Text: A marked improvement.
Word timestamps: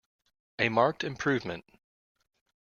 A 0.57 0.69
marked 0.69 1.03
improvement. 1.03 1.63